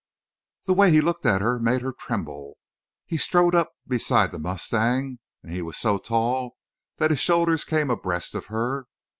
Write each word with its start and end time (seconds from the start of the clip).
The 0.65 0.73
way 0.73 0.89
he 0.89 0.99
looked 0.99 1.27
at 1.27 1.41
her 1.43 1.59
made 1.59 1.81
her 1.83 1.93
tremble. 1.93 2.57
He 3.05 3.17
strode 3.17 3.53
up 3.53 3.73
beside 3.87 4.31
the 4.31 4.39
mustang, 4.39 5.19
and 5.43 5.53
he 5.53 5.61
was 5.61 5.77
so 5.77 5.99
tall 5.99 6.57
that 6.97 7.11
his 7.11 7.19
shoulder 7.19 7.55
came 7.59 7.91
abreast 7.91 8.33
of 8.33 8.47
her. 8.47 8.85